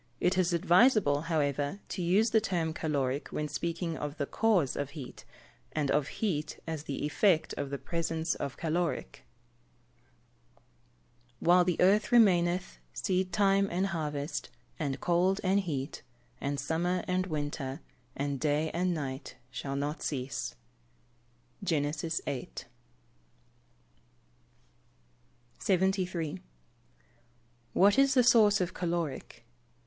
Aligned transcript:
It 0.19 0.35
is 0.35 0.51
advisable, 0.51 1.21
however, 1.29 1.79
to 1.89 2.01
use 2.01 2.31
the 2.31 2.41
term 2.41 2.73
caloric 2.73 3.27
when 3.27 3.47
speaking 3.47 3.95
of 3.97 4.17
the 4.17 4.25
cause 4.25 4.75
of 4.75 4.89
heat, 4.97 5.25
and 5.73 5.91
of 5.91 6.07
heat 6.07 6.57
as 6.65 6.85
the 6.85 7.05
effect 7.05 7.53
of 7.53 7.69
the 7.69 7.77
presence 7.77 8.33
of 8.33 8.57
caloric. 8.57 9.23
[Verse: 10.55 10.65
"While 11.39 11.63
the 11.65 11.77
earth 11.79 12.11
remaineth, 12.11 12.79
seed 12.95 13.31
time 13.31 13.67
and 13.69 13.85
harvest, 13.85 14.49
and 14.79 14.99
cold 14.99 15.39
and 15.43 15.59
heat, 15.59 16.01
and 16.39 16.59
summer 16.59 17.03
and 17.07 17.27
winter, 17.27 17.79
and 18.15 18.39
day 18.39 18.71
and 18.71 18.95
night, 18.95 19.35
shall 19.51 19.75
not 19.75 20.01
cease." 20.01 20.55
GEN. 21.63 21.91
VIII.] 21.91 22.49
73. 25.59 26.41
_What 27.75 27.99
is 27.99 28.15
the 28.15 28.23
source 28.23 28.59
of 28.59 28.73
caloric? 28.73 29.45